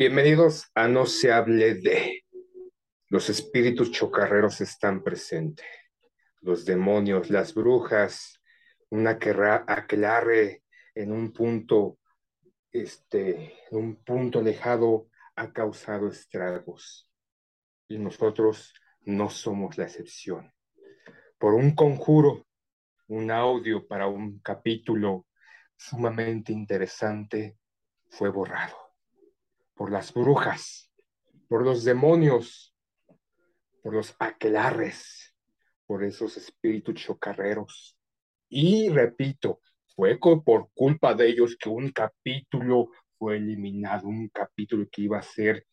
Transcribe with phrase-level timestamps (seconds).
[0.00, 2.24] Bienvenidos a No se hable de.
[3.10, 5.66] Los espíritus chocarreros están presentes.
[6.40, 8.40] Los demonios, las brujas,
[8.88, 10.62] una querrá aclare
[10.94, 11.98] en un punto,
[12.72, 17.06] este, un punto alejado ha causado estragos.
[17.86, 18.72] Y nosotros
[19.02, 20.50] no somos la excepción.
[21.36, 22.46] Por un conjuro,
[23.08, 25.26] un audio para un capítulo
[25.76, 27.58] sumamente interesante
[28.08, 28.89] fue borrado
[29.80, 30.92] por las brujas,
[31.48, 32.76] por los demonios,
[33.82, 35.34] por los aquelarres,
[35.86, 37.96] por esos espíritus chocarreros.
[38.50, 39.62] Y repito,
[39.96, 45.22] fue por culpa de ellos que un capítulo fue eliminado, un capítulo que iba a
[45.22, 45.66] ser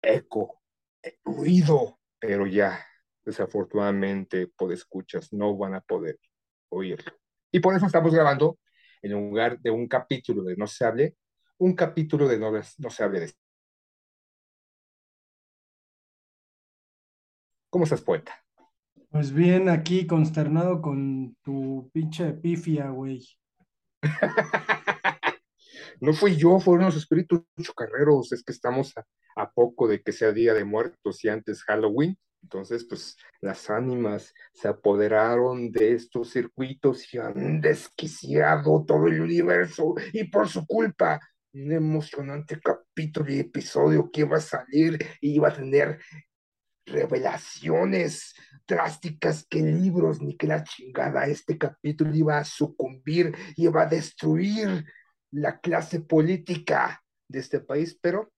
[0.00, 0.62] eco,
[1.02, 2.86] eh, ruido, pero ya,
[3.24, 6.16] desafortunadamente, por escuchas, no van a poder
[6.68, 7.12] oírlo.
[7.50, 8.60] Y por eso estamos grabando,
[9.02, 11.16] en lugar de un capítulo de No se hable,
[11.62, 13.32] un capítulo de No, no se hable de...
[17.70, 18.44] ¿Cómo estás, poeta?
[19.10, 23.26] Pues bien, aquí consternado con tu pinche pifia, güey.
[26.00, 28.32] No fui yo, fueron los espíritus chocarreros.
[28.32, 29.04] Es que estamos a,
[29.36, 32.18] a poco de que sea Día de Muertos y antes Halloween.
[32.42, 39.94] Entonces, pues las ánimas se apoderaron de estos circuitos y han desquiciado todo el universo.
[40.12, 41.20] Y por su culpa,
[41.54, 46.00] un emocionante capítulo y episodio que iba a salir y iba a tener
[46.86, 48.34] revelaciones
[48.66, 51.26] drásticas que libros ni que la chingada.
[51.26, 54.84] Este capítulo iba a sucumbir, iba a destruir
[55.30, 58.32] la clase política de este país, pero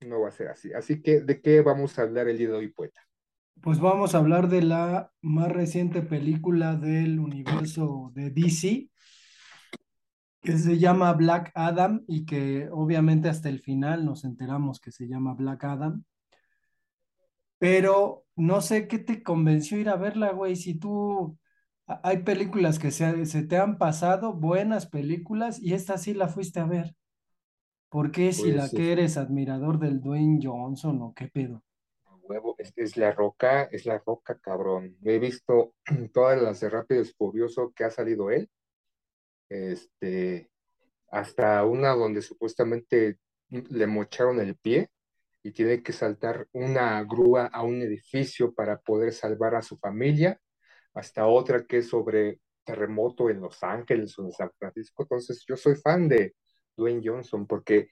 [0.00, 0.72] no va a ser así.
[0.72, 3.00] Así que, ¿de qué vamos a hablar el día de hoy, poeta?
[3.60, 8.88] Pues vamos a hablar de la más reciente película del universo de DC,
[10.42, 15.06] que se llama Black Adam y que obviamente hasta el final nos enteramos que se
[15.06, 16.04] llama Black Adam.
[17.58, 20.56] Pero no sé qué te convenció ir a verla, güey.
[20.56, 21.36] Si tú,
[21.86, 26.60] hay películas que se, se te han pasado, buenas películas, y esta sí la fuiste
[26.60, 26.96] a ver.
[27.90, 31.62] ¿Por qué si la Pues, que eres admirador del Dwayne Johnson o qué pedo?
[32.22, 34.96] Huevo, es, es la roca, es la roca, cabrón.
[35.02, 35.74] He visto
[36.14, 38.48] todas las de Rápido y Furioso que ha salido él.
[39.50, 40.50] Este,
[41.10, 43.18] hasta una donde supuestamente
[43.50, 44.90] le mocharon el pie
[45.42, 50.40] y tiene que saltar una grúa a un edificio para poder salvar a su familia,
[50.94, 55.02] hasta otra que es sobre terremoto en Los Ángeles o en San Francisco.
[55.04, 56.34] Entonces, yo soy fan de
[56.76, 57.90] Dwayne Johnson porque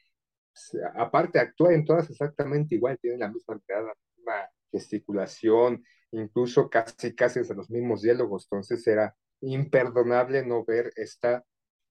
[0.54, 6.68] s- aparte actúa en todas exactamente igual, tiene la misma mirada, la misma gesticulación, incluso
[6.70, 8.44] casi casi hasta los mismos diálogos.
[8.50, 11.44] Entonces, era imperdonable no ver esta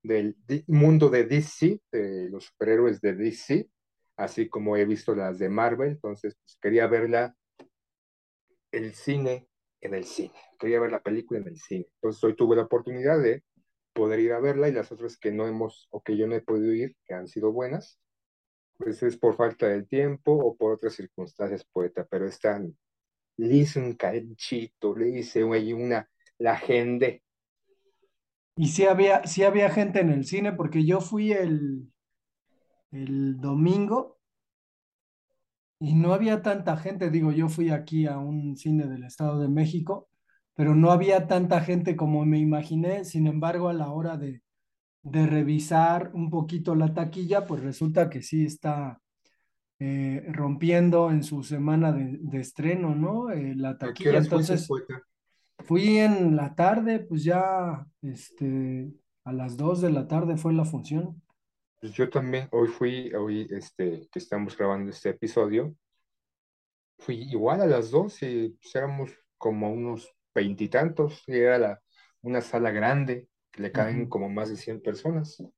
[0.03, 0.35] del
[0.67, 3.69] mundo de DC, de los superhéroes de DC,
[4.15, 7.35] así como he visto las de Marvel, entonces pues, quería verla
[8.71, 9.47] el cine
[9.81, 11.87] en el cine, quería ver la película en el cine.
[11.95, 13.43] Entonces hoy tuve la oportunidad de
[13.93, 16.41] poder ir a verla y las otras que no hemos o que yo no he
[16.41, 17.99] podido ir, que han sido buenas,
[18.77, 22.77] pues es por falta del tiempo o por otras circunstancias, poeta, pero están,
[23.37, 27.07] le hice un canchito, le hice una, la agenda.
[28.57, 31.89] Y sí había, sí había gente en el cine, porque yo fui el,
[32.91, 34.17] el domingo
[35.79, 37.09] y no había tanta gente.
[37.09, 40.09] Digo, yo fui aquí a un cine del Estado de México,
[40.55, 43.05] pero no había tanta gente como me imaginé.
[43.05, 44.41] Sin embargo, a la hora de,
[45.03, 48.99] de revisar un poquito la taquilla, pues resulta que sí está
[49.79, 53.31] eh, rompiendo en su semana de, de estreno, ¿no?
[53.31, 54.17] Eh, la ¿A qué taquilla.
[54.17, 54.67] Entonces?
[55.59, 58.91] Fui en la tarde, pues ya, este,
[59.23, 61.21] a las 2 de la tarde fue la función.
[61.79, 65.75] Pues yo también, hoy fui, hoy este, que estamos grabando este episodio,
[66.99, 71.81] fui igual a las dos y pues, éramos como unos veintitantos, y era la,
[72.21, 74.09] una sala grande, que le caen Ujú.
[74.09, 75.39] como más de 100 personas.
[75.39, 75.51] O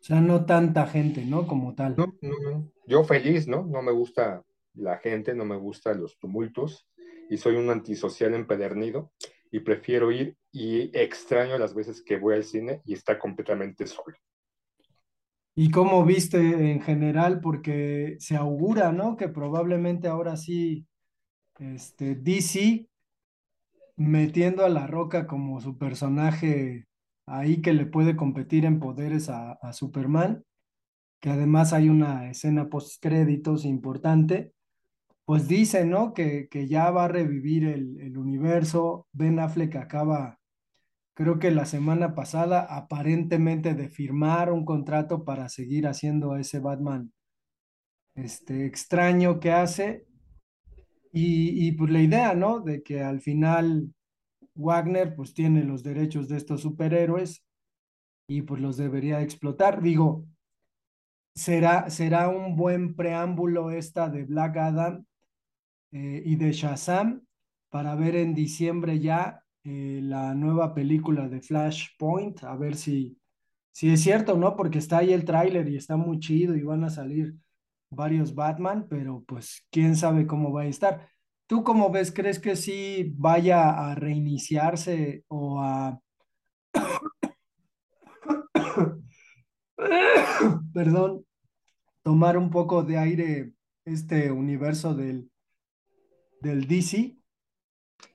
[0.00, 1.46] sea, no tanta gente, ¿no?
[1.46, 1.96] Como tal.
[1.96, 2.72] No, no, no.
[2.86, 3.64] Yo feliz, ¿no?
[3.64, 4.42] No me gusta
[4.74, 6.88] la gente, no me gustan los tumultos
[7.32, 9.10] y soy un antisocial empedernido
[9.50, 14.14] y prefiero ir y extraño las veces que voy al cine y está completamente solo.
[15.54, 16.38] ¿Y cómo viste
[16.70, 17.40] en general?
[17.40, 19.16] Porque se augura, ¿no?
[19.16, 20.86] Que probablemente ahora sí,
[21.58, 22.86] este, DC
[23.96, 26.86] metiendo a La Roca como su personaje
[27.24, 30.44] ahí que le puede competir en poderes a, a Superman,
[31.18, 34.52] que además hay una escena post créditos importante,
[35.32, 36.12] pues dice, ¿no?
[36.12, 39.06] Que, que ya va a revivir el, el universo.
[39.14, 40.38] Ben Affleck acaba,
[41.14, 47.14] creo que la semana pasada, aparentemente de firmar un contrato para seguir haciendo ese Batman
[48.14, 50.06] este, extraño que hace.
[51.14, 52.60] Y, y pues la idea, ¿no?
[52.60, 53.90] De que al final
[54.54, 57.42] Wagner pues tiene los derechos de estos superhéroes
[58.28, 59.80] y pues los debería explotar.
[59.80, 60.26] Digo,
[61.34, 65.06] será, será un buen preámbulo esta de Black Adam
[65.92, 67.22] eh, y de Shazam
[67.68, 73.18] para ver en diciembre ya eh, la nueva película de Flashpoint, a ver si,
[73.72, 74.56] si es cierto, ¿no?
[74.56, 77.34] Porque está ahí el tráiler y está muy chido y van a salir
[77.90, 81.08] varios Batman, pero pues quién sabe cómo va a estar.
[81.46, 82.12] ¿Tú cómo ves?
[82.12, 86.00] ¿Crees que sí vaya a reiniciarse o a,
[90.74, 91.24] perdón,
[92.02, 93.52] tomar un poco de aire
[93.84, 95.31] este universo del,
[96.42, 97.16] del DC?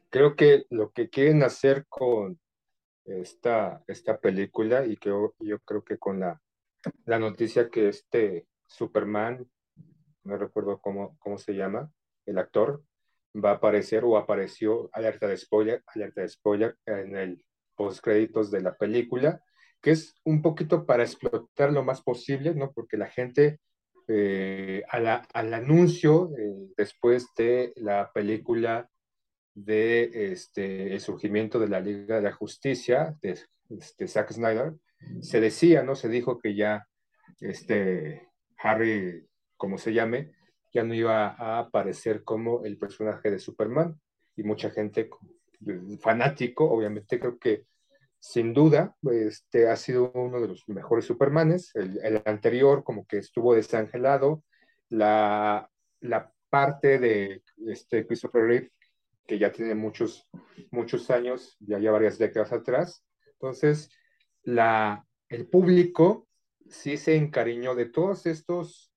[0.09, 2.39] Creo que lo que quieren hacer con
[3.06, 6.41] esta, esta película y que yo, creo que con la,
[7.06, 9.50] la noticia que este Superman,
[10.24, 11.91] no recuerdo cómo, cómo se llama,
[12.25, 12.83] el actor,
[13.33, 17.45] va a aparecer o apareció, alerta de spoiler, alerta de spoiler, en el
[17.75, 19.41] postcréditos de la película,
[19.81, 22.74] que es un poquito para explotar lo más posible, ¿no?
[22.74, 23.59] Porque la gente,
[24.07, 28.89] eh, al anuncio, eh, después de la película
[29.54, 33.39] de este, el surgimiento de la Liga de la Justicia, de,
[33.69, 34.74] este, Zack Snyder,
[35.21, 35.95] se decía, ¿no?
[35.95, 36.88] Se dijo que ya
[37.39, 40.31] este, Harry, como se llame,
[40.74, 44.00] ya no iba a aparecer como el personaje de Superman.
[44.36, 45.10] Y mucha gente
[46.00, 47.65] fanático, obviamente creo que
[48.19, 51.71] sin duda este ha sido uno de los mejores Supermanes.
[51.75, 54.43] El, el anterior como que estuvo desangelado.
[54.89, 55.69] La,
[56.01, 58.71] la parte de este Christopher Reeve,
[59.25, 60.27] que ya tiene muchos,
[60.71, 63.03] muchos años, ya, ya varias décadas atrás.
[63.33, 63.89] Entonces,
[64.43, 66.27] la, el público
[66.69, 68.93] sí se encariñó de todos estos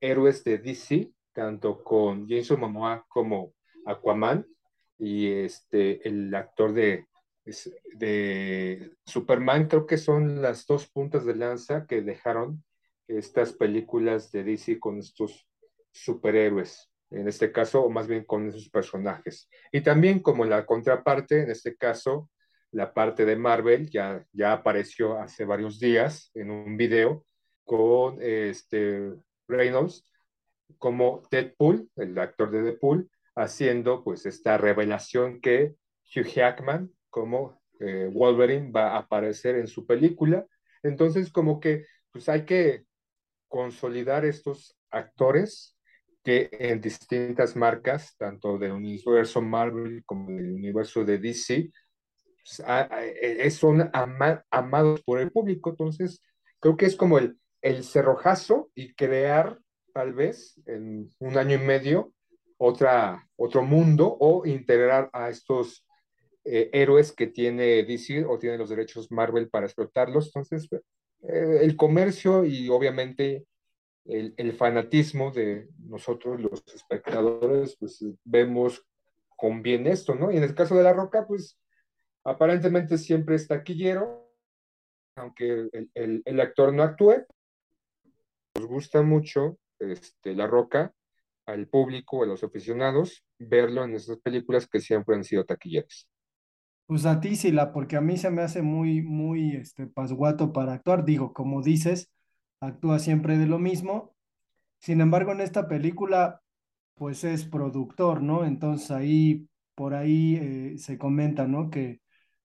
[0.00, 3.52] héroes de DC, tanto con Jason Momoa como
[3.84, 4.46] Aquaman
[4.98, 7.06] y este, el actor de,
[7.94, 12.64] de Superman, creo que son las dos puntas de lanza que dejaron
[13.08, 15.48] estas películas de DC con estos
[15.92, 19.48] superhéroes, en este caso, o más bien con esos personajes.
[19.72, 22.30] Y también como la contraparte, en este caso,
[22.72, 27.24] la parte de Marvel ya, ya apareció hace varios días en un video
[27.64, 29.12] con este
[29.48, 30.04] Reynolds
[30.78, 35.76] como Deadpool, el actor de Deadpool, haciendo pues esta revelación que
[36.14, 40.44] Hugh Jackman como eh, Wolverine va a aparecer en su película.
[40.82, 42.84] Entonces como que pues hay que
[43.48, 45.78] consolidar estos actores
[46.22, 51.70] que en distintas marcas, tanto del universo Marvel como del universo de DC,
[52.44, 52.90] pues, a,
[53.48, 55.70] son ama, amados por el público.
[55.70, 56.22] Entonces
[56.60, 59.58] creo que es como el, el cerrojazo y crear
[59.94, 62.12] tal vez en un año y medio
[62.58, 65.86] otra, otro mundo o integrar a estos
[66.46, 70.26] eh, héroes que tiene DC o tiene los derechos Marvel para explotarlos.
[70.26, 73.46] Entonces, eh, el comercio y obviamente
[74.04, 78.86] el, el, fanatismo de nosotros los espectadores, pues vemos
[79.36, 80.30] con bien esto, ¿no?
[80.30, 81.58] Y en el caso de La Roca, pues
[82.24, 84.30] aparentemente siempre es taquillero,
[85.16, 87.26] aunque el, el, el actor no actúe.
[88.54, 90.92] Nos gusta mucho este, La Roca
[91.46, 96.08] al público, a los aficionados, verlo en esas películas que siempre han sido taquilleras.
[96.86, 97.34] Pues a ti,
[97.72, 101.04] porque a mí se me hace muy, muy este, pasguato para actuar.
[101.04, 102.12] Digo, como dices,
[102.60, 104.14] actúa siempre de lo mismo.
[104.80, 106.42] Sin embargo, en esta película,
[106.94, 108.44] pues es productor, ¿no?
[108.44, 111.70] Entonces ahí, por ahí eh, se comenta, ¿no?
[111.70, 112.00] Que,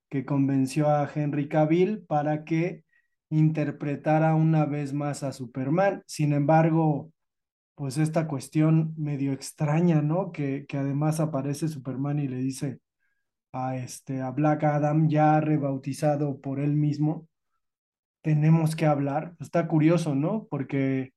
[0.09, 2.85] que convenció a Henry Cavill para que
[3.29, 6.03] interpretara una vez más a Superman.
[6.07, 7.11] Sin embargo,
[7.75, 10.31] pues esta cuestión medio extraña, ¿no?
[10.31, 12.79] Que, que además aparece Superman y le dice
[13.51, 17.27] a, este, a Black Adam, ya rebautizado por él mismo,
[18.21, 19.35] tenemos que hablar.
[19.39, 20.47] Está curioso, ¿no?
[20.49, 21.13] Porque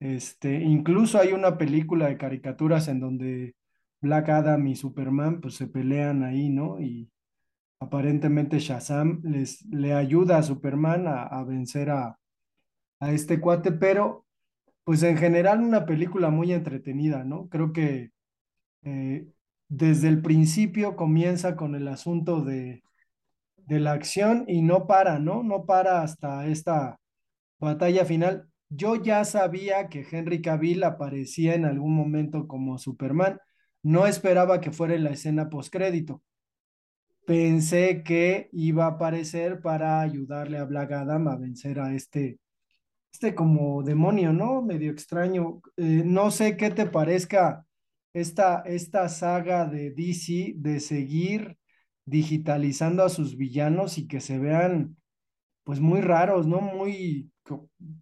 [0.00, 3.54] este, incluso hay una película de caricaturas en donde
[4.00, 6.80] Black Adam y Superman pues se pelean ahí, ¿no?
[6.80, 7.10] Y
[7.80, 12.18] aparentemente Shazam les, le ayuda a Superman a, vencer a,
[13.00, 14.26] a este cuate, pero
[14.84, 17.48] pues en general una película muy entretenida, ¿no?
[17.48, 18.10] Creo que
[18.82, 19.26] eh,
[19.76, 22.82] desde el principio comienza con el asunto de,
[23.56, 25.42] de la acción y no para, ¿no?
[25.42, 27.00] No para hasta esta
[27.58, 28.48] batalla final.
[28.68, 33.38] Yo ya sabía que Henry Cavill aparecía en algún momento como Superman.
[33.82, 36.22] No esperaba que fuera en la escena postcrédito.
[37.26, 42.38] Pensé que iba a aparecer para ayudarle a Black Adam a vencer a este,
[43.12, 44.62] este como demonio, ¿no?
[44.62, 45.60] Medio extraño.
[45.76, 47.64] Eh, no sé qué te parezca
[48.14, 51.58] esta, esta saga de DC de seguir
[52.06, 54.96] digitalizando a sus villanos y que se vean
[55.64, 56.60] pues muy raros, ¿no?
[56.60, 57.32] Muy,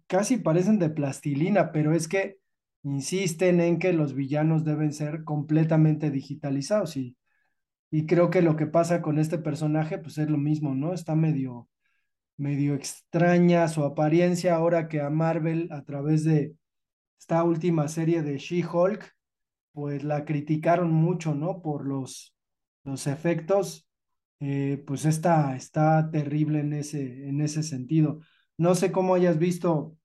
[0.07, 2.37] casi parecen de plastilina, pero es que
[2.83, 7.17] insisten en que los villanos deben ser completamente digitalizados y,
[7.91, 10.93] y creo que lo que pasa con este personaje pues es lo mismo, ¿no?
[10.93, 11.69] Está medio,
[12.37, 16.55] medio extraña su apariencia ahora que a Marvel a través de
[17.19, 19.13] esta última serie de She-Hulk
[19.73, 21.61] pues la criticaron mucho, ¿no?
[21.61, 22.35] Por los,
[22.83, 23.89] los efectos,
[24.39, 28.19] eh, pues está, está terrible en ese, en ese sentido.
[28.57, 29.97] No sé cómo hayas visto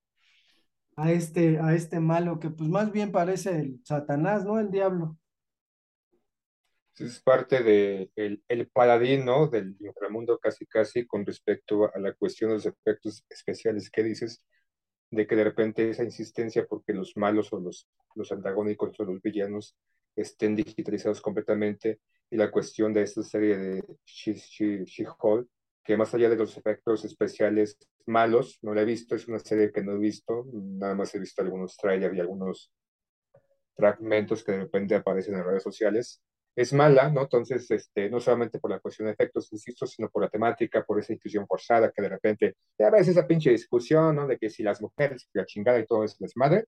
[0.97, 4.59] a este, a este malo que pues más bien parece el Satanás, ¿no?
[4.59, 5.17] El diablo.
[6.99, 9.47] Es parte de el, el paladín, ¿no?
[9.47, 14.45] Del inframundo casi casi con respecto a la cuestión de los efectos especiales que dices
[15.11, 19.23] de que de repente esa insistencia porque los malos o los, los antagónicos o los
[19.23, 19.77] villanos
[20.17, 22.01] estén digitalizados completamente
[22.31, 25.49] y la cuestión de esta serie de She-Hulk,
[25.83, 29.73] que más allá de los efectos especiales malos, no la he visto, es una serie
[29.73, 32.71] que no he visto, nada más he visto algunos trailers y algunos
[33.75, 36.21] fragmentos que de repente aparecen en redes sociales,
[36.59, 37.23] es mala, ¿no?
[37.23, 40.99] Entonces, este, no solamente por la cuestión de efectos, insisto, sino por la temática, por
[40.99, 44.27] esa inclusión forzada que de repente, ya ves esa pinche discusión, ¿no?
[44.27, 46.65] De que si las mujeres, la chingada y todo es desmadre,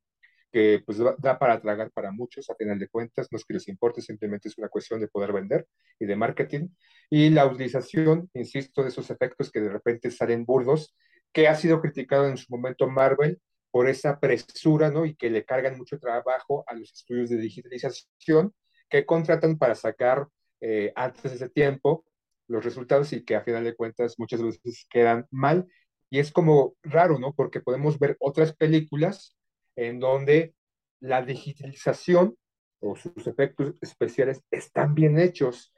[0.52, 3.66] que pues da para tragar para muchos, a final de cuentas, no es que les
[3.66, 5.66] importe, simplemente es una cuestión de poder vender
[5.98, 6.68] y de marketing.
[7.10, 10.94] Y la utilización, insisto, de esos efectos que de repente salen burdos,
[11.32, 13.40] que ha sido criticado en su momento Marvel
[13.72, 15.04] por esa presura, ¿no?
[15.04, 18.54] Y que le cargan mucho trabajo a los estudios de digitalización
[18.90, 20.28] que contratan para sacar
[20.60, 22.04] eh, antes de ese tiempo
[22.48, 25.66] los resultados y que a final de cuentas muchas veces quedan mal.
[26.10, 27.32] Y es como raro, ¿no?
[27.32, 29.36] Porque podemos ver otras películas
[29.76, 30.54] en donde
[30.98, 32.36] la digitalización
[32.80, 35.72] o sus efectos especiales están bien hechos.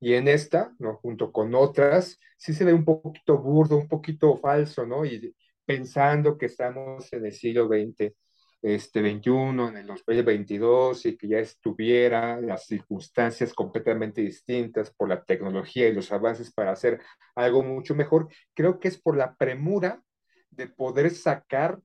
[0.00, 0.96] Y en esta, ¿no?
[0.96, 5.04] junto con otras, sí se ve un poquito burdo, un poquito falso, ¿no?
[5.04, 5.34] Y
[5.64, 8.14] pensando que estamos en el siglo XX
[8.62, 15.22] este 21, en el 2022 y que ya estuviera las circunstancias completamente distintas por la
[15.22, 17.00] tecnología y los avances para hacer
[17.34, 20.02] algo mucho mejor, creo que es por la premura
[20.50, 21.80] de poder sacar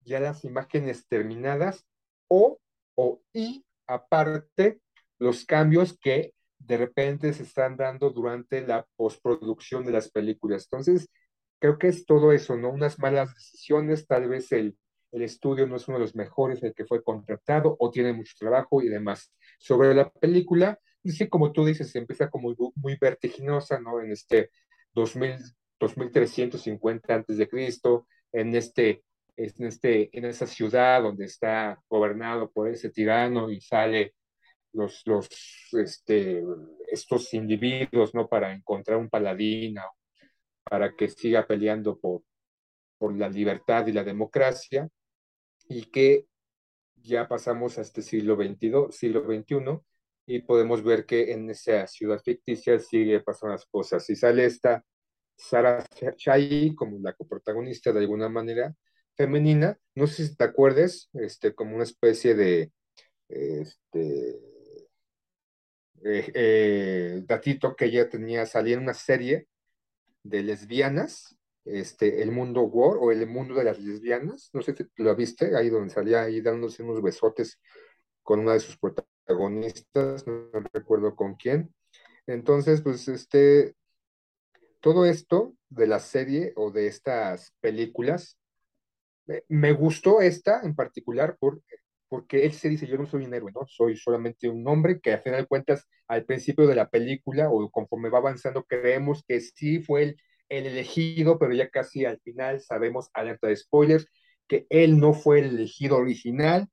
[0.00, 1.86] ya las imágenes terminadas
[2.28, 2.58] o,
[2.96, 4.80] o y aparte
[5.18, 10.68] los cambios que de repente se están dando durante la postproducción de las películas.
[10.70, 11.08] Entonces,
[11.58, 12.70] creo que es todo eso, ¿no?
[12.70, 14.76] Unas malas decisiones, tal vez el
[15.12, 18.32] el estudio no es uno de los mejores, el que fue contratado o tiene mucho
[18.38, 19.32] trabajo y demás.
[19.58, 24.00] Sobre la película, pues sí, como tú dices, empieza como muy, vertiginosa, ¿no?
[24.00, 24.50] En este
[24.94, 25.36] 2000,
[25.78, 29.04] 2350 antes de Cristo, en este,
[29.36, 34.14] en este, en esa ciudad donde está gobernado por ese tirano y sale
[34.72, 35.28] los, los,
[35.72, 36.42] este,
[36.90, 38.28] estos individuos, ¿no?
[38.28, 39.76] Para encontrar un paladín,
[40.64, 42.22] para que siga peleando por,
[42.96, 44.88] por la libertad y la democracia
[45.68, 46.26] y que
[46.96, 49.80] ya pasamos a este siglo XXII, siglo XXI,
[50.26, 54.08] y podemos ver que en esa ciudad ficticia sigue pasando las cosas.
[54.10, 54.84] Y sale esta
[55.36, 55.84] Sara
[56.16, 58.74] Shai como la coprotagonista de alguna manera
[59.16, 62.72] femenina, no sé si te acuerdes, este, como una especie de
[63.28, 64.30] este,
[66.04, 69.48] eh, eh, datito que ella tenía, salía en una serie
[70.22, 74.84] de lesbianas, este, el mundo war o el mundo de las lesbianas, no sé si
[74.96, 77.60] lo viste, ahí donde salía ahí dándose unos besotes
[78.22, 81.74] con una de sus protagonistas, no recuerdo con quién.
[82.26, 83.74] Entonces, pues este,
[84.80, 88.38] todo esto de la serie o de estas películas,
[89.48, 91.62] me gustó esta en particular por,
[92.08, 93.66] porque él se dice, yo no soy un héroe, ¿no?
[93.66, 97.70] Soy solamente un hombre que a final de cuentas al principio de la película o
[97.70, 100.16] conforme va avanzando creemos que sí fue el,
[100.58, 104.06] el elegido, pero ya casi al final sabemos, alerta de spoilers,
[104.46, 106.68] que él no fue el elegido original,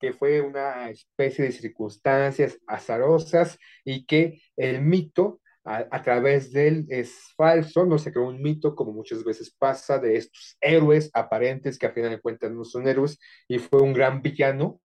[0.00, 6.86] que fue una especie de circunstancias azarosas y que el mito a, través de él
[6.88, 11.78] es falso, no se creó un mito como muchas veces pasa de estos héroes aparentes
[11.78, 14.80] que a final de cuentas no son héroes y fue un gran villano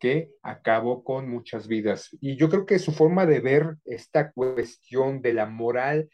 [0.00, 2.08] que acabó con muchas vidas.
[2.20, 6.08] Y yo creo que su forma de ver esta cuestión de la moral,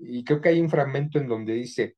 [0.00, 1.96] y creo que hay un fragmento en donde dice,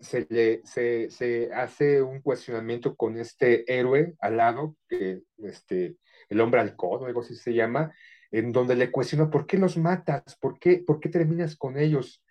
[0.00, 5.96] se, le, se, se hace un cuestionamiento con este héroe al lado, que este,
[6.28, 7.94] el hombre alcohol, algo así se llama,
[8.30, 10.36] en donde le cuestiona, ¿por qué los matas?
[10.40, 12.22] ¿Por qué, ¿Por qué terminas con ellos?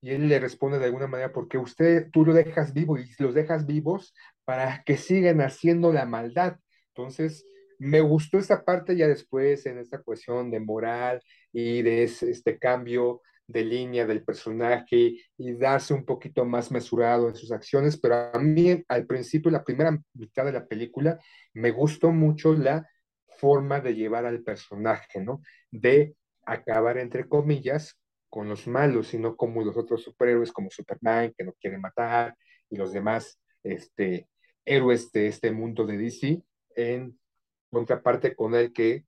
[0.00, 3.34] Y él le responde de alguna manera, porque usted, tú lo dejas vivo y los
[3.34, 4.14] dejas vivos
[4.44, 6.56] para que sigan haciendo la maldad.
[6.88, 7.46] Entonces,
[7.78, 11.20] me gustó esa parte ya después en esta cuestión de moral
[11.52, 13.20] y de este cambio
[13.52, 18.38] de línea del personaje y darse un poquito más mesurado en sus acciones, pero a
[18.38, 21.18] mí al principio, la primera mitad de la película,
[21.52, 22.88] me gustó mucho la
[23.38, 25.42] forma de llevar al personaje, ¿no?
[25.70, 27.98] De acabar, entre comillas,
[28.30, 32.34] con los malos, sino como los otros superhéroes como Superman, que no quiere matar,
[32.70, 34.28] y los demás este,
[34.64, 36.42] héroes de este mundo de DC,
[36.74, 37.18] en
[37.70, 39.04] contraparte con el que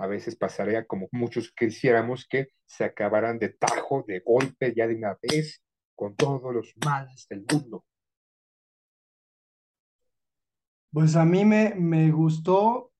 [0.00, 4.94] a veces pasaría como muchos quisiéramos que se acabaran de tajo, de golpe, ya de
[4.96, 5.62] una vez,
[5.94, 7.84] con todos los males del mundo.
[10.90, 12.92] Pues a mí me, me gustó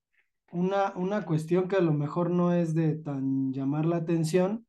[0.53, 4.67] una, una cuestión que a lo mejor no es de tan llamar la atención,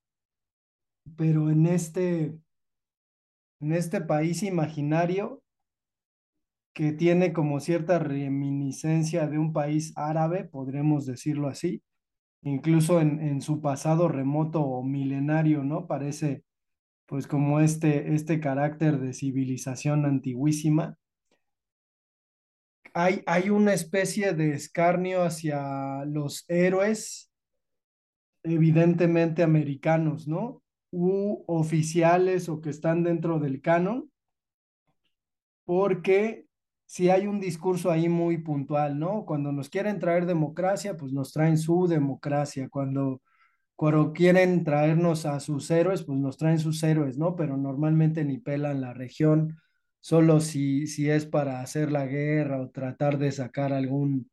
[1.18, 2.40] pero en este,
[3.60, 5.44] en este país imaginario
[6.74, 11.84] que tiene como cierta reminiscencia de un país árabe, podremos decirlo así,
[12.44, 15.88] incluso en, en su pasado remoto o milenario, ¿no?
[15.88, 16.44] Parece
[17.06, 20.98] pues como este, este carácter de civilización antiguísima
[22.94, 27.32] hay, una especie de escarnio hacia los héroes,
[28.44, 30.62] evidentemente americanos, ¿no?
[30.92, 34.12] U oficiales o que están dentro del canon,
[35.64, 36.48] porque
[36.92, 39.24] si hay un discurso ahí muy puntual, ¿no?
[39.26, 42.68] Cuando nos quieren traer democracia, pues nos traen su democracia.
[42.68, 43.22] Cuando,
[43.78, 47.38] cuando quieren traernos a sus héroes, pues nos traen sus héroes, ¿no?
[47.38, 49.58] Pero normalmente ni pelan la región
[50.02, 54.30] solo si, si es para hacer la guerra o tratar de sacar algún,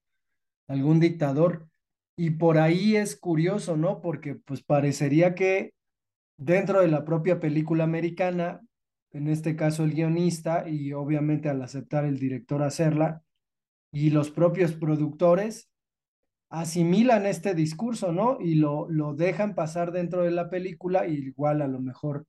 [0.66, 1.68] algún dictador.
[2.16, 4.01] Y por ahí es curioso, ¿no?
[4.01, 5.75] Porque pues parecería que
[6.37, 8.62] dentro de la propia película americana,
[9.12, 13.23] en este caso el guionista y obviamente al aceptar el director hacerla,
[13.92, 15.71] y los propios productores
[16.51, 18.38] asimilan este discurso, ¿no?
[18.40, 22.27] Y lo, lo dejan pasar dentro de la película, y igual a lo mejor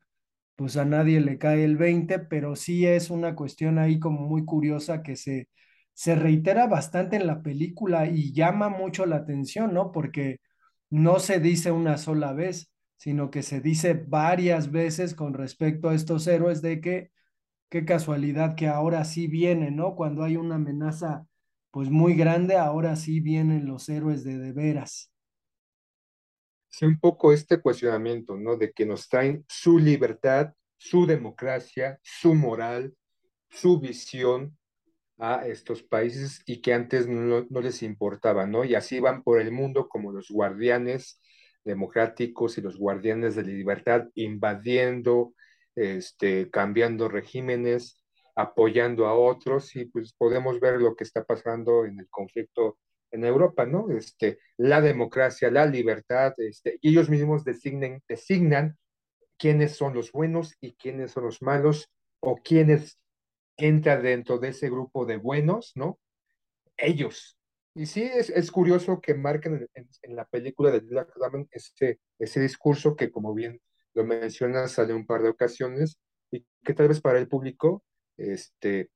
[0.56, 4.46] pues a nadie le cae el 20, pero sí es una cuestión ahí como muy
[4.46, 5.50] curiosa que se,
[5.94, 9.92] se reitera bastante en la película y llama mucho la atención, ¿no?
[9.92, 10.39] Porque
[10.89, 15.96] no se dice una sola vez, sino que se dice varias veces con respecto a
[15.96, 17.12] estos héroes de que
[17.70, 19.96] qué casualidad que ahora sí vienen, ¿no?
[19.96, 21.26] Cuando hay una amenaza
[21.72, 25.12] pues muy grande, ahora sí vienen los héroes de de veras
[26.70, 28.56] sí, un poco este cuestionamiento, ¿no?
[28.58, 32.96] De que nos traen su libertad, su democracia, su moral,
[33.50, 34.58] su visión
[35.18, 38.64] a estos países y que antes no, les importaba, ¿no?
[38.64, 41.20] Y así van por el mundo como los guardianes
[41.63, 45.34] democráticos y los guardianes de la libertad, invadiendo,
[45.76, 48.04] este, cambiando regímenes,
[48.36, 52.78] apoyando a otros, y pues podemos ver lo que está pasando en el conflicto
[53.12, 53.89] en Europa, ¿no?
[53.91, 58.78] Este, la democracia, la libertad, este, ellos mismos designan
[59.38, 63.00] quiénes son los buenos y quiénes son los malos, o quiénes
[63.58, 66.00] entran dentro de ese grupo de buenos, ¿no?
[66.78, 67.38] Ellos
[67.76, 72.00] Y sí, es, es curioso que marquen en, en, la película de Black Adam ese,
[72.18, 73.62] ese discurso que, como bien
[73.94, 76.00] lo mencionas, sale un par de ocasiones
[76.32, 77.84] y que tal vez para el público
[78.18, 78.90] este,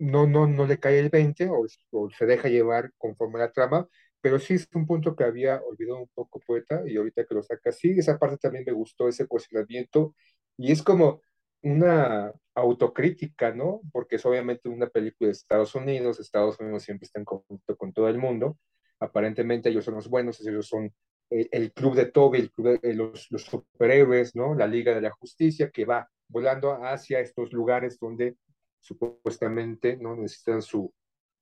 [0.00, 3.88] no, no, no le cae el 20 o, o se deja llevar conforme la trama,
[4.20, 7.42] pero sí es un punto que había olvidado un poco poeta y ahorita que lo
[7.42, 10.14] saca, sí, esa parte también me gustó, ese cuestionamiento
[10.56, 11.22] y es como
[11.64, 13.80] una autocrítica, ¿no?
[13.90, 17.92] Porque es obviamente una película de Estados Unidos, Estados Unidos siempre está en conflicto con
[17.92, 18.58] todo el mundo,
[19.00, 20.92] aparentemente ellos son los buenos, ellos son
[21.30, 24.54] el, club de Toby, el club de los, los, superhéroes, ¿no?
[24.54, 28.36] La Liga de la Justicia que va volando hacia estos lugares donde
[28.78, 30.92] supuestamente no necesitan su,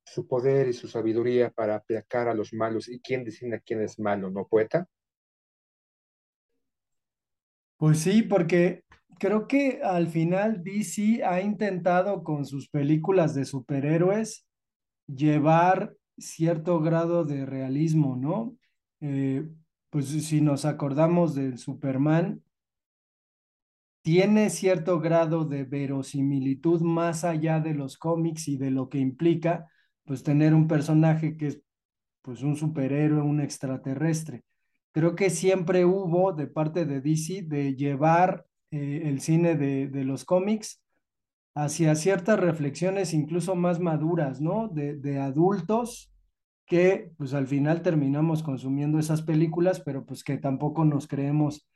[0.04, 2.88] su poder y su sabiduría para aplacar a los malos.
[2.88, 4.86] ¿Y quién decide quién es malo, no poeta?
[7.76, 8.84] Pues sí, porque
[9.22, 14.48] creo que al final DC ha intentado con sus películas de superhéroes
[15.06, 18.56] llevar cierto grado de realismo, ¿no?
[19.00, 19.48] Eh,
[19.90, 22.42] pues si nos acordamos del Superman,
[24.02, 29.70] tiene cierto grado de verosimilitud más allá de los cómics y de lo que implica,
[30.02, 31.62] pues tener un personaje que es
[32.22, 34.42] pues un superhéroe, un extraterrestre.
[34.90, 40.04] Creo que siempre hubo de parte de DC de llevar eh, el cine de, de
[40.04, 40.82] los cómics
[41.54, 44.68] hacia ciertas reflexiones incluso más maduras, ¿no?
[44.68, 46.12] De, de adultos
[46.66, 51.68] que pues al final terminamos consumiendo esas películas, pero pues que tampoco nos creemos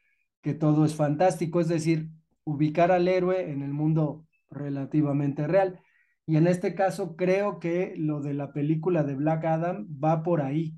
[0.43, 2.09] que todo es fantástico, es decir,
[2.45, 5.81] ubicar al héroe en el mundo relativamente real.
[6.25, 10.41] Y en este caso creo que lo de la película de Black Adam va por
[10.41, 10.77] ahí.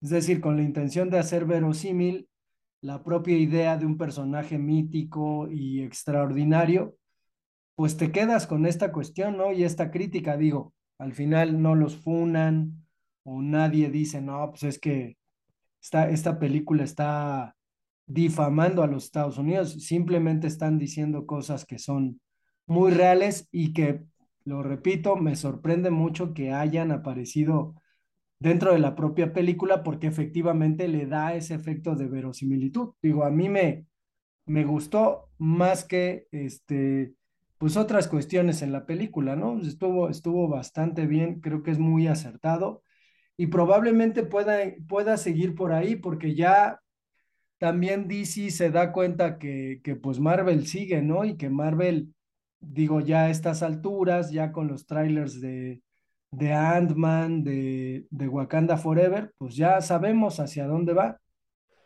[0.00, 2.29] Es decir, con la intención de hacer verosímil
[2.82, 6.96] la propia idea de un personaje mítico y extraordinario,
[7.74, 9.52] pues te quedas con esta cuestión, ¿no?
[9.52, 12.84] Y esta crítica, digo, al final no los funan
[13.22, 15.16] o nadie dice, no, pues es que
[15.80, 17.56] esta, esta película está
[18.06, 22.20] difamando a los Estados Unidos, simplemente están diciendo cosas que son
[22.66, 24.04] muy reales y que,
[24.44, 27.74] lo repito, me sorprende mucho que hayan aparecido
[28.40, 32.94] dentro de la propia película porque efectivamente le da ese efecto de verosimilitud.
[33.02, 33.86] Digo, a mí me,
[34.46, 37.14] me gustó más que este,
[37.58, 39.60] pues otras cuestiones en la película, ¿no?
[39.60, 42.82] Estuvo, estuvo bastante bien, creo que es muy acertado
[43.36, 46.80] y probablemente pueda, pueda seguir por ahí porque ya
[47.58, 51.24] también DC se da cuenta que, que pues Marvel sigue, ¿no?
[51.26, 52.14] Y que Marvel,
[52.60, 55.82] digo, ya a estas alturas, ya con los trailers de,
[56.30, 61.20] de Ant-Man, de, de Wakanda Forever, pues ya sabemos hacia dónde va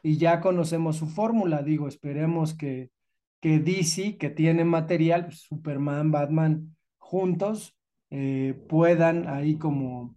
[0.02, 1.62] y ya conocemos su fórmula.
[1.62, 2.90] Digo, esperemos que,
[3.40, 7.76] que DC, que tiene material, pues, Superman, Batman, juntos,
[8.10, 10.16] eh, puedan ahí como,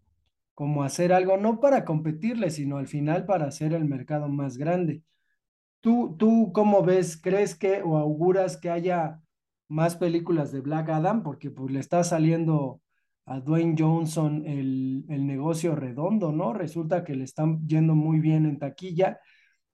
[0.54, 5.04] como hacer algo, no para competirle, sino al final para hacer el mercado más grande.
[5.82, 7.18] ¿Tú, tú cómo ves?
[7.22, 9.22] ¿Crees que o auguras que haya
[9.70, 11.24] más películas de Black Adam?
[11.24, 12.82] Porque pues le está saliendo
[13.28, 16.54] a Dwayne Johnson el, el negocio redondo, ¿no?
[16.54, 19.20] Resulta que le están yendo muy bien en taquilla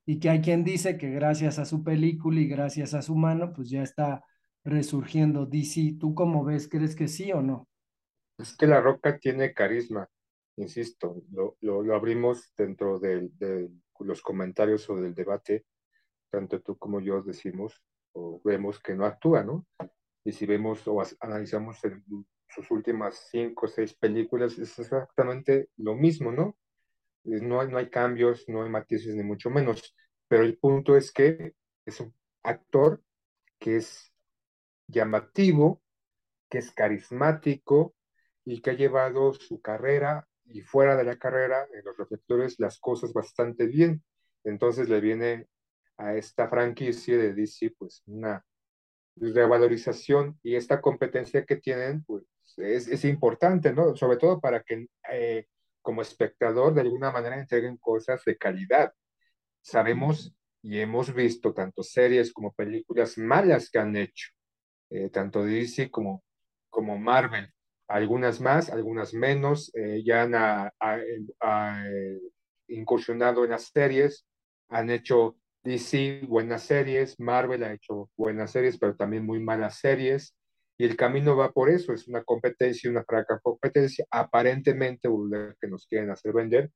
[0.05, 3.53] y que hay quien dice que gracias a su película y gracias a su mano,
[3.53, 4.25] pues ya está
[4.63, 5.97] resurgiendo DC.
[5.99, 6.67] ¿Tú cómo ves?
[6.67, 7.67] ¿Crees que sí o no?
[8.39, 10.09] Es que La Roca tiene carisma,
[10.57, 13.29] insisto, lo, lo, abrimos dentro de,
[13.99, 15.65] los comentarios o del debate,
[16.31, 19.67] tanto tú como yo decimos o vemos que no actúa, ¿no?
[20.25, 22.03] Y si vemos o analizamos el,
[22.53, 26.57] sus últimas cinco o seis películas, es exactamente lo mismo, ¿no?
[27.23, 29.95] No hay, no hay cambios, no hay matices, ni mucho menos.
[30.27, 31.53] Pero el punto es que
[31.85, 32.13] es un
[32.43, 33.01] actor
[33.59, 34.11] que es
[34.87, 35.81] llamativo,
[36.49, 37.95] que es carismático
[38.45, 42.79] y que ha llevado su carrera y fuera de la carrera, en los reflectores, las
[42.79, 44.03] cosas bastante bien.
[44.43, 45.47] Entonces le viene
[45.97, 48.45] a esta franquicia de DC, pues una
[49.15, 52.23] revalorización y esta competencia que tienen, pues
[52.57, 53.95] es, es importante, ¿no?
[53.95, 55.47] Sobre todo para que eh,
[55.81, 58.93] como espectador de alguna manera entreguen cosas de calidad.
[59.61, 64.29] Sabemos y hemos visto tanto series como películas malas que han hecho,
[64.89, 66.23] eh, tanto DC como,
[66.69, 67.49] como Marvel.
[67.87, 70.99] Algunas más, algunas menos, eh, ya han a, a,
[71.41, 71.83] a,
[72.67, 74.25] incursionado en las series,
[74.69, 80.35] han hecho DC buenas series, Marvel ha hecho buenas series, pero también muy malas series.
[80.83, 85.07] Y el camino va por eso, es una competencia, una fraca competencia, aparentemente
[85.61, 86.71] que nos quieren hacer vender.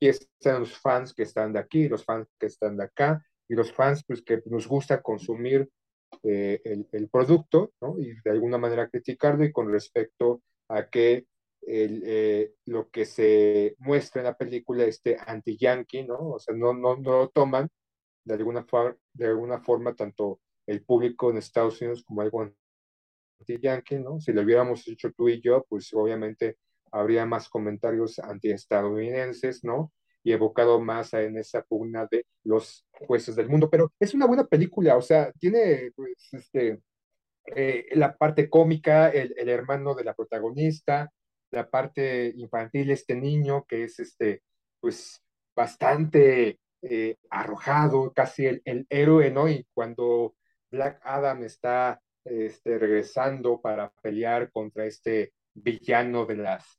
[0.00, 3.54] Y están los fans que están de aquí, los fans que están de acá, y
[3.54, 5.70] los fans pues, que nos gusta consumir
[6.24, 8.00] eh, el, el, producto, ¿no?
[8.00, 11.26] Y de alguna manera criticarlo y con respecto a que
[11.60, 16.30] el, eh, lo que se muestra en la película, este anti-yankee, ¿no?
[16.30, 17.68] O sea, no, no, no lo toman
[18.24, 18.66] de alguna,
[19.12, 22.42] de alguna forma tanto el público en Estados Unidos como algo
[23.42, 24.20] anti-yankee, ¿no?
[24.20, 26.56] Si lo hubiéramos hecho tú y yo, pues obviamente
[26.92, 29.92] habría más comentarios anti-estadounidenses, ¿no?
[30.22, 33.68] Y evocado más en esa pugna de los jueces del mundo.
[33.70, 36.80] Pero es una buena película, o sea, tiene pues, este,
[37.56, 41.10] eh, la parte cómica, el, hermano de la protagonista,
[41.50, 44.42] la parte infantil, este niño que es este,
[44.80, 45.22] pues
[45.56, 49.48] bastante eh, arrojado, casi el, el, héroe, ¿no?
[49.48, 50.34] Y cuando
[50.70, 56.78] Black Adam está este, regresando para pelear contra este villano de las,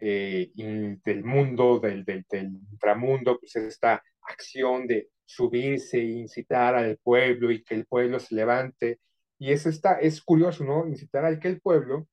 [0.00, 6.98] eh, del mundo, del, del, del inframundo, pues esta acción de subirse e incitar al
[6.98, 9.00] pueblo y que el pueblo se levante.
[9.38, 10.86] Y eso está, es curioso, ¿no?
[10.86, 12.06] Incitar al que el pueblo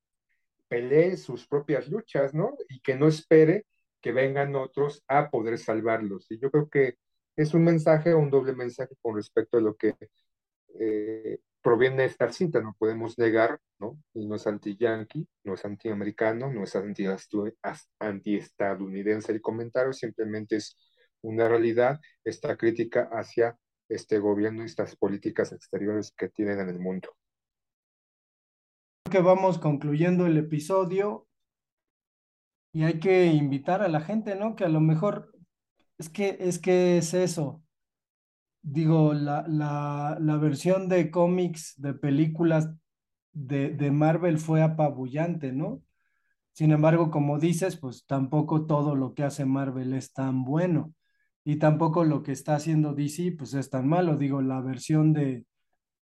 [0.67, 2.55] pelee sus propias luchas, ¿no?
[2.69, 3.65] Y que no espere
[4.01, 6.31] que vengan otros a poder salvarlos.
[6.31, 6.95] Y yo creo que
[7.35, 9.95] es un mensaje, un doble mensaje con respecto a lo que
[10.79, 13.97] eh, proviene de esta cinta, no podemos negar, ¿no?
[14.13, 20.77] Y no es anti-yankee, no es anti-americano, no es anti-estadounidense el comentario, simplemente es
[21.21, 23.57] una realidad, esta crítica hacia
[23.89, 27.09] este gobierno y estas políticas exteriores que tienen en el mundo
[29.09, 31.27] que vamos concluyendo el episodio
[32.71, 34.55] y hay que invitar a la gente, ¿no?
[34.55, 35.33] Que a lo mejor
[35.97, 37.63] es que es que es eso.
[38.61, 42.69] Digo, la, la, la versión de cómics, de películas
[43.31, 45.81] de, de Marvel fue apabullante, ¿no?
[46.53, 50.93] Sin embargo, como dices, pues tampoco todo lo que hace Marvel es tan bueno
[51.45, 54.17] y tampoco lo que está haciendo DC pues es tan malo.
[54.17, 55.45] Digo, la versión de,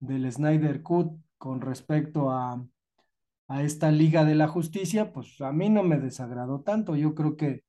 [0.01, 2.67] del Snyder Cut con respecto a,
[3.49, 6.97] a esta Liga de la Justicia, pues a mí no me desagradó tanto.
[6.97, 7.65] Yo creo que,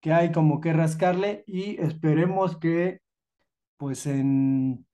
[0.00, 3.00] que hay como que rascarle y esperemos que
[3.78, 4.86] pues en,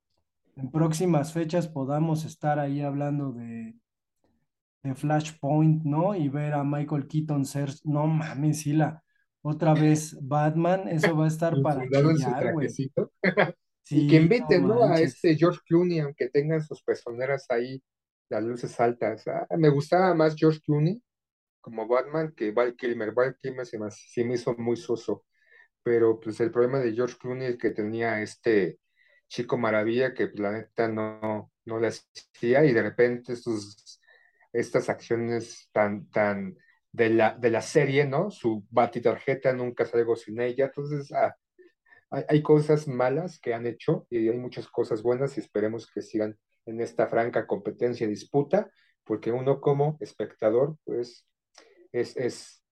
[0.56, 3.74] en próximas fechas podamos estar ahí hablando de,
[4.82, 6.14] de Flashpoint, ¿no?
[6.14, 9.02] Y ver a Michael Keaton ser, no mames, sí, la
[9.42, 12.68] otra vez Batman, eso va a estar para chillar, güey.
[13.90, 14.84] y que inviten, ¿no?
[14.84, 17.82] A este George Clooney, aunque tengan sus personeras ahí
[18.28, 19.26] las luces altas.
[19.26, 21.02] Ah, me gustaba más George Clooney
[21.60, 23.12] como Batman que Val Kilmer.
[23.12, 23.88] Val Kilmer se me,
[24.26, 25.24] me hizo muy soso.
[25.84, 28.80] Pero pues el problema de George Clooney es que tenía este
[29.28, 34.00] chico maravilla que la neta no, no le hacía y de repente sus,
[34.52, 36.56] estas acciones tan, tan
[36.90, 38.30] de la, de la serie, ¿no?
[38.30, 40.66] Su batitarjeta nunca salgo sin ella.
[40.66, 41.36] Entonces, ah,
[42.10, 46.02] hay, hay, cosas malas que han hecho y hay muchas cosas buenas y esperemos que
[46.02, 48.70] sigan en esta franca competencia y disputa,
[49.04, 51.26] porque uno como espectador, pues,
[51.92, 52.63] es, es,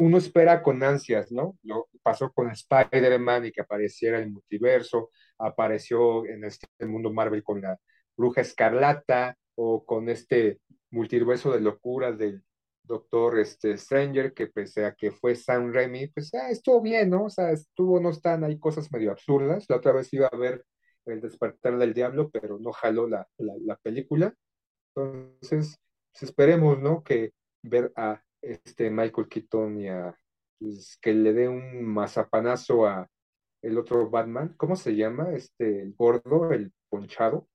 [0.00, 1.56] uno espera con ansias, ¿no?
[1.62, 7.60] Lo pasó con Spider-Man y que apareciera el multiverso, apareció en este mundo Marvel con
[7.60, 7.78] la
[8.16, 10.60] Bruja Escarlata o con este
[10.90, 12.42] multiverso de locura del
[12.82, 17.26] Doctor este, Stranger, que pese a que fue Sam Raimi, pues ah, estuvo bien, ¿no?
[17.26, 19.66] O sea, estuvo, no están, hay cosas medio absurdas.
[19.68, 20.64] La otra vez iba a ver
[21.06, 24.34] el despertar del diablo, pero no jaló la, la, película.
[24.94, 25.78] Entonces,
[26.12, 27.04] pues esperemos, ¿no?
[27.04, 27.32] Que
[27.62, 30.16] ver a este Michael Keaton y a
[30.58, 33.08] pues, que le dé un mazapanazo a
[33.62, 34.54] el otro Batman.
[34.56, 35.32] ¿Cómo se llama?
[35.32, 37.48] Este, el gordo, el ponchado.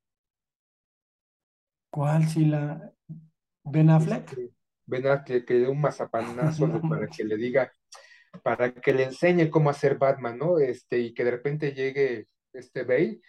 [1.91, 2.27] ¿Cuál?
[2.27, 2.91] Si la
[3.63, 4.29] Ben Affleck.
[4.29, 4.51] Este,
[4.85, 7.71] ben Affleck, que le dé un mazapanazo para que le diga,
[8.43, 10.59] para que le enseñe cómo hacer Batman, ¿no?
[10.59, 13.21] Este, y que de repente llegue este Bale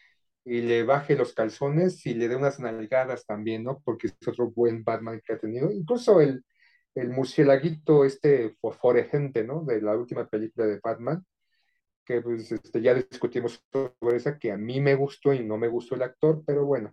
[0.45, 3.81] y le baje los calzones y le dé unas nalgadas también, ¿no?
[3.85, 5.71] Porque es otro buen Batman que ha tenido.
[5.71, 6.45] Incluso el,
[6.97, 9.63] el murcielaguito este fosforescente, ¿no?
[9.65, 11.25] De la última película de Batman,
[12.05, 15.69] que pues este, ya discutimos sobre esa, que a mí me gustó y no me
[15.69, 16.93] gustó el actor, pero bueno,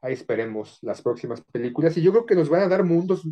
[0.00, 1.96] ahí esperemos las próximas películas.
[1.96, 3.26] Y yo creo que nos van a dar mundos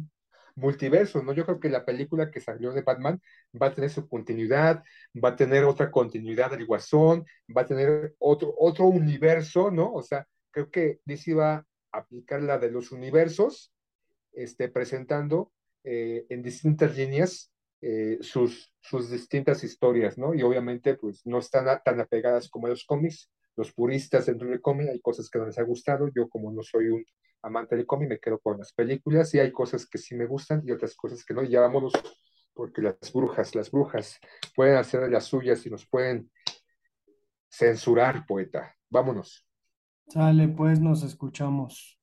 [0.57, 1.33] multiverso, ¿no?
[1.33, 3.21] Yo creo que la película que salió de Batman
[3.61, 4.83] va a tener su continuidad,
[5.23, 7.25] va a tener otra continuidad del Guasón,
[7.57, 9.93] va a tener otro, otro universo, ¿no?
[9.93, 13.73] O sea, creo que DC va a aplicar la de los universos,
[14.33, 15.53] este, presentando
[15.85, 20.35] eh, en distintas líneas eh, sus, sus distintas historias, ¿no?
[20.35, 24.89] Y obviamente, pues, no están tan apegadas como los cómics, los puristas dentro del cómic,
[24.89, 27.05] hay cosas que no les ha gustado, yo como no soy un
[27.43, 30.63] amante del cómic, me quedo con las películas y hay cosas que sí me gustan
[30.65, 31.93] y otras cosas que no, y ya vámonos,
[32.55, 34.19] porque las brujas, las brujas
[34.57, 36.31] pueden hacer las suyas y nos pueden
[37.51, 38.75] censurar, poeta.
[38.89, 39.47] Vámonos.
[40.09, 41.99] Sale, pues nos escuchamos.